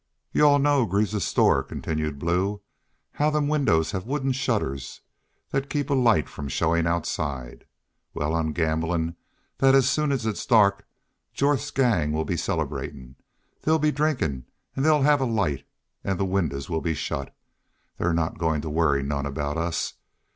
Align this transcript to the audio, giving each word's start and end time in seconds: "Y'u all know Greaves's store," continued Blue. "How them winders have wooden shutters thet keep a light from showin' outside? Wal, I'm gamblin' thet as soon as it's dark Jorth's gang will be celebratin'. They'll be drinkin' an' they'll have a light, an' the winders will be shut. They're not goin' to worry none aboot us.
"Y'u 0.31 0.41
all 0.43 0.57
know 0.57 0.83
Greaves's 0.87 1.23
store," 1.23 1.61
continued 1.61 2.17
Blue. 2.17 2.63
"How 3.11 3.29
them 3.29 3.47
winders 3.47 3.91
have 3.91 4.07
wooden 4.07 4.31
shutters 4.31 5.01
thet 5.51 5.69
keep 5.69 5.91
a 5.91 5.93
light 5.93 6.27
from 6.27 6.47
showin' 6.47 6.87
outside? 6.87 7.67
Wal, 8.15 8.33
I'm 8.33 8.51
gamblin' 8.51 9.15
thet 9.59 9.75
as 9.75 9.87
soon 9.87 10.11
as 10.11 10.25
it's 10.25 10.43
dark 10.47 10.87
Jorth's 11.35 11.69
gang 11.69 12.13
will 12.13 12.25
be 12.25 12.33
celebratin'. 12.35 13.13
They'll 13.61 13.77
be 13.77 13.91
drinkin' 13.91 14.45
an' 14.75 14.81
they'll 14.81 15.03
have 15.03 15.21
a 15.21 15.25
light, 15.25 15.67
an' 16.03 16.17
the 16.17 16.25
winders 16.25 16.67
will 16.67 16.81
be 16.81 16.95
shut. 16.95 17.31
They're 17.99 18.11
not 18.11 18.39
goin' 18.39 18.61
to 18.61 18.71
worry 18.71 19.03
none 19.03 19.27
aboot 19.27 19.55
us. 19.55 19.93